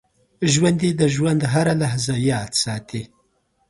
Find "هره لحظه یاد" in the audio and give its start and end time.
1.53-2.51